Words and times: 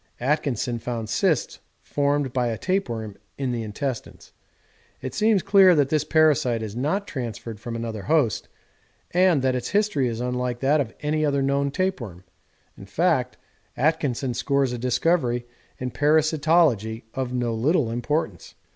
Atkinson 0.19 0.79
found 0.79 1.09
cysts 1.09 1.59
formed 1.83 2.33
by 2.33 2.47
a 2.47 2.57
tapeworm 2.57 3.17
in 3.37 3.51
the 3.51 3.61
intestines. 3.61 4.33
It 4.99 5.13
seems 5.13 5.43
clear 5.43 5.75
that 5.75 5.89
this 5.89 6.03
parasite 6.03 6.63
is 6.63 6.75
not 6.75 7.05
transferred 7.07 7.59
from 7.59 7.75
another 7.75 8.01
host, 8.01 8.47
and 9.11 9.43
that 9.43 9.53
its 9.53 9.69
history 9.69 10.07
is 10.07 10.19
unlike 10.19 10.59
that 10.61 10.81
of 10.81 10.91
any 11.01 11.23
other 11.23 11.43
known 11.43 11.69
tapeworm 11.69 12.23
in 12.75 12.87
fact, 12.87 13.37
Atkinson 13.77 14.33
scores 14.33 14.73
a 14.73 14.79
discovery 14.79 15.45
in 15.77 15.91
parasitology 15.91 17.03
of 17.13 17.31
no 17.31 17.53
little 17.53 17.91
importance. 17.91 18.55